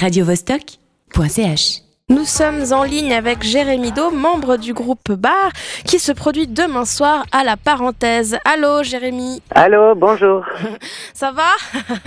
[0.00, 1.82] radiovostok.ch.
[2.08, 5.52] Nous sommes en ligne avec Jérémy Do, membre du groupe Bar,
[5.84, 8.36] qui se produit demain soir à la parenthèse.
[8.44, 10.44] Allô Jérémy Allô, bonjour.
[11.14, 11.50] Ça va?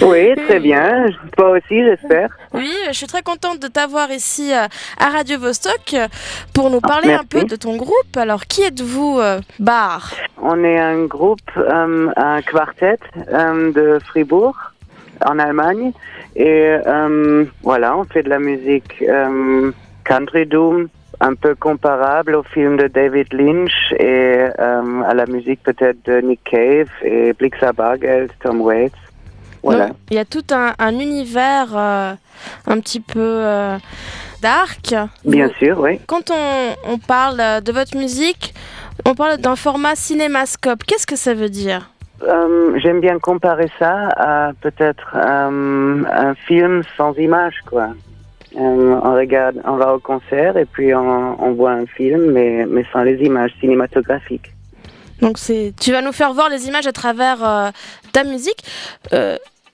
[0.02, 1.06] Oui, très bien.
[1.38, 2.36] Toi aussi, j'espère.
[2.54, 4.66] Oui, je suis très contente de t'avoir ici euh,
[5.00, 5.96] à Radio Vostok
[6.54, 8.18] pour nous parler un peu de ton groupe.
[8.18, 10.12] Alors, qui êtes-vous, euh, Bar?
[10.42, 13.00] On est un groupe, euh, un quartet
[13.32, 14.58] euh, de Fribourg,
[15.26, 15.94] en Allemagne.
[16.36, 19.72] Et euh, voilà, on fait de la musique euh,
[20.04, 20.88] country doom,
[21.20, 26.22] un peu comparable au film de David Lynch et euh, à la musique peut-être de
[26.22, 28.94] Nick Cave et Blixa Bargeld, Tom Waits.
[29.62, 29.88] Voilà.
[29.88, 32.14] Donc, Il y a tout un, un univers euh,
[32.68, 33.78] un petit peu euh,
[34.42, 34.96] dark.
[35.24, 36.00] Bien sûr, oui.
[36.08, 38.54] Quand on, on parle de votre musique,
[39.06, 40.84] on parle d'un format cinémascope.
[40.84, 41.92] Qu'est-ce que ça veut dire?
[42.24, 47.90] Euh, J'aime bien comparer ça à peut-être euh, un film sans image, quoi.
[48.56, 52.66] Euh, on regarde, on va au concert et puis on, on voit un film, mais,
[52.68, 54.52] mais sans les images cinématographiques.
[55.22, 55.38] Donc
[55.80, 57.72] tu vas nous faire voir les images à travers
[58.12, 58.64] ta musique.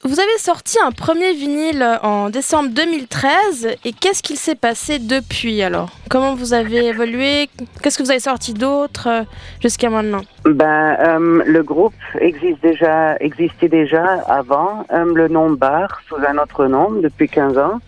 [0.06, 5.62] Vous avez sorti un premier vinyle en décembre 2013 et qu'est-ce qu'il s'est passé depuis
[5.62, 5.90] alors?
[6.10, 7.50] Comment vous avez évolué?
[7.84, 9.24] Qu'est-ce que vous avez sorti d'autre euh,
[9.62, 10.22] jusqu'à maintenant?
[10.46, 16.92] Ben, euh, le groupe existait déjà avant euh, le nom Bar sous un autre nom
[16.92, 17.82] depuis 15 ans.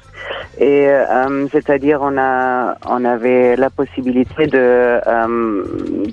[0.59, 0.87] Et
[1.51, 2.15] c'est-à-dire on
[3.05, 4.45] avait la possibilité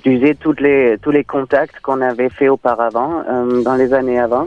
[0.04, 3.22] d'user tous les contacts qu'on avait fait auparavant
[3.62, 4.46] dans les années avant.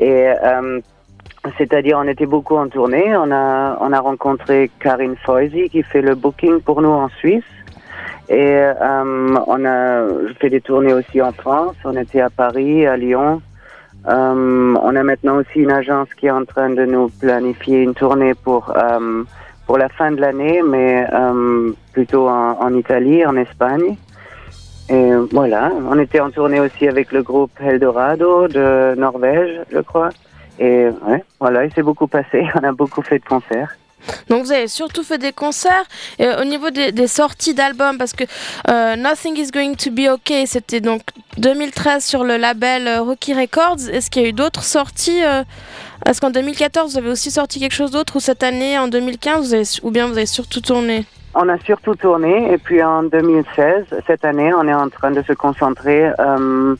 [0.00, 0.80] Et euh,
[1.58, 3.14] c'est-à-dire on était beaucoup en tournée.
[3.16, 7.44] On a on a rencontré Karine Foisy qui fait le booking pour nous en Suisse.
[8.28, 10.06] Et euh, on a
[10.40, 11.76] fait des tournées aussi en France.
[11.84, 13.42] On était à Paris, à Lyon.
[14.08, 17.94] Euh, on a maintenant aussi une agence qui est en train de nous planifier une
[17.94, 19.24] tournée pour euh,
[19.66, 23.96] pour la fin de l'année, mais euh, plutôt en, en Italie, en Espagne.
[24.90, 30.10] Et voilà, on était en tournée aussi avec le groupe Eldorado de Norvège, je crois.
[30.58, 32.44] Et ouais, voilà, il s'est beaucoup passé.
[32.54, 33.76] On a beaucoup fait de concerts.
[34.28, 35.84] Donc vous avez surtout fait des concerts
[36.18, 38.24] et euh, au niveau des, sorties d'albums parce que
[38.70, 41.02] euh, Nothing is going to be okay c'était donc
[41.36, 43.90] 2013 sur le label euh, Rocky Records.
[43.92, 45.20] Est-ce qu'il y a eu d'autres sorties
[46.06, 49.48] Est-ce qu'en 2014 vous avez aussi sorti quelque chose d'autre ou cette année en 2015
[49.48, 51.04] vous avez, ou bien vous avez surtout tourné?
[51.34, 55.22] On a surtout tourné et puis en 2016, cette année, on est en train de
[55.22, 56.74] se concentrer euh,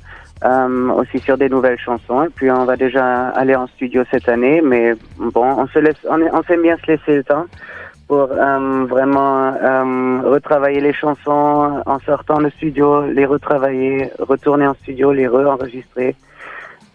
[0.45, 2.25] euh, aussi sur des nouvelles chansons.
[2.25, 5.97] Et puis on va déjà aller en studio cette année, mais bon, on se laisse,
[6.09, 7.45] on, est- bien se laisser le temps
[8.09, 14.75] pour euh, vraiment euh, retravailler les chansons en sortant de studio, les retravailler, retourner en
[14.75, 16.17] studio, les re-enregistrer.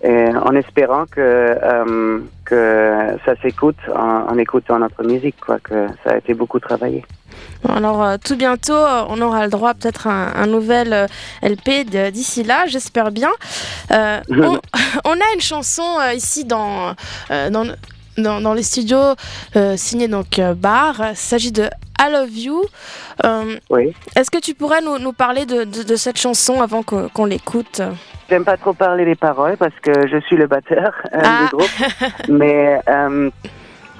[0.03, 5.88] Et en espérant que, euh, que ça s'écoute en, en écoutant notre musique, quoi, que
[6.03, 7.03] ça a été beaucoup travaillé.
[7.67, 11.07] Alors euh, tout bientôt euh, on aura le droit peut-être à un, un nouvel euh,
[11.41, 13.31] LP d'ici là j'espère bien.
[13.89, 14.59] On,
[15.05, 16.94] on a une chanson ici dans,
[17.29, 17.66] dans,
[18.17, 19.16] dans, dans les studios
[19.75, 20.95] signée donc Bar.
[21.11, 21.63] Il s'agit de
[22.00, 22.61] I Love You.
[23.69, 23.94] Oui.
[24.16, 27.81] Est-ce que tu pourrais nous, nous parler de, de- de cette chanson avant qu'on l'écoute?
[28.29, 31.43] J'aime pas trop parler des paroles parce que je suis le batteur euh, Ah.
[31.49, 31.69] du groupe.
[32.29, 33.29] Mais euh,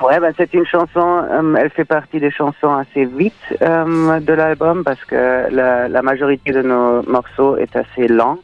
[0.02, 4.34] ouais, bah, c'est une chanson, euh, elle fait partie des chansons assez vite euh, de
[4.34, 8.40] l'album parce que la, la majorité de nos morceaux est assez lent.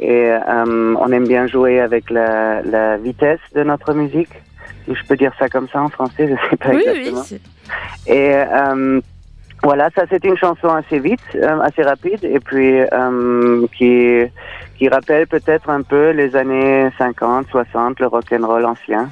[0.00, 4.28] Et on aime bien jouer avec la, la vitesse de notre musique.
[4.86, 6.90] Si je peux dire ça comme ça en français, je sais pas Oui, oui.
[6.90, 7.22] exactement.
[7.22, 8.34] c'est- Et
[9.62, 11.20] voilà, ça c'est une chanson assez vite,
[11.62, 14.24] assez rapide, et puis euh, qui
[14.78, 19.08] qui rappelle peut-être un peu les années 50, 60, le rock and roll ancien,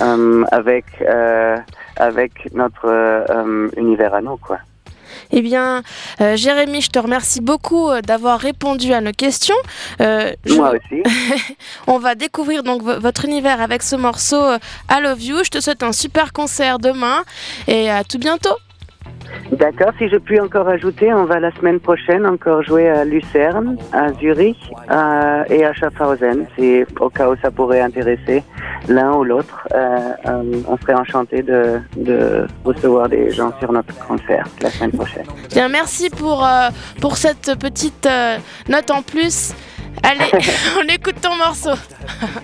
[0.00, 1.56] euh, avec euh,
[1.96, 4.58] avec notre euh, univers à nous, quoi.
[5.30, 5.82] Eh bien,
[6.34, 9.54] Jérémy, je te remercie beaucoup d'avoir répondu à nos questions.
[10.00, 11.02] Je- Moi aussi.
[11.86, 14.40] On va découvrir donc vo- votre univers avec ce morceau
[14.90, 15.36] I Love You.
[15.44, 17.22] Je te souhaite un super concert demain
[17.68, 18.54] et à tout bientôt.
[19.52, 19.92] D'accord.
[19.98, 24.12] Si je puis encore ajouter, on va la semaine prochaine encore jouer à Lucerne, à
[24.14, 24.58] Zurich
[25.50, 26.46] et à Schaffhausen.
[26.56, 28.42] Si au cas où ça pourrait intéresser
[28.88, 33.94] l'un ou l'autre, euh, euh, on serait enchanté de, de recevoir des gens sur notre
[34.06, 35.26] concert la semaine prochaine.
[35.50, 36.68] Bien, merci pour, euh,
[37.00, 38.38] pour cette petite euh,
[38.68, 39.54] note en plus.
[40.02, 40.30] Allez,
[40.78, 41.74] on écoute ton morceau.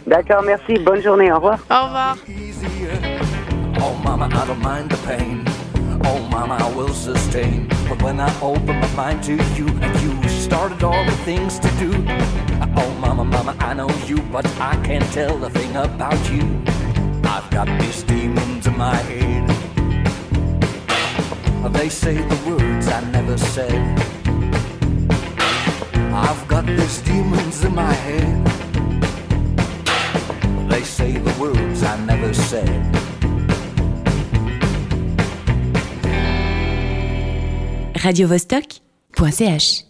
[0.06, 0.42] D'accord.
[0.44, 0.78] Merci.
[0.78, 1.30] Bonne journée.
[1.32, 1.58] Au revoir.
[1.70, 2.16] Au revoir.
[6.04, 6.10] Oh.
[6.20, 7.68] Oh, mama, I will sustain.
[7.88, 11.68] But when I open my mind to you, and you started all the things to
[11.78, 11.92] do.
[12.76, 16.42] Oh, mama, mama, I know you, but I can't tell a thing about you.
[17.24, 19.48] I've got these demons in my head.
[21.72, 23.80] They say the words I never said.
[26.12, 28.46] I've got these demons in my head.
[30.68, 32.99] They say the words I never said.
[38.04, 39.89] radiovostok.ch